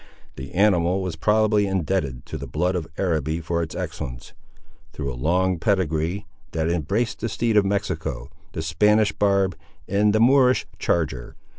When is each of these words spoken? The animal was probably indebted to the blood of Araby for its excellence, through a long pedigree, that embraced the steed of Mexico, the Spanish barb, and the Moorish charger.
The 0.35 0.53
animal 0.53 0.99
was 1.03 1.15
probably 1.15 1.67
indebted 1.67 2.25
to 2.25 2.35
the 2.39 2.47
blood 2.47 2.75
of 2.75 2.87
Araby 2.97 3.39
for 3.39 3.61
its 3.61 3.75
excellence, 3.75 4.33
through 4.93 5.13
a 5.13 5.13
long 5.13 5.59
pedigree, 5.59 6.25
that 6.53 6.71
embraced 6.71 7.19
the 7.19 7.29
steed 7.29 7.55
of 7.55 7.65
Mexico, 7.65 8.31
the 8.53 8.63
Spanish 8.63 9.11
barb, 9.11 9.55
and 9.87 10.11
the 10.11 10.19
Moorish 10.19 10.65
charger. 10.79 11.35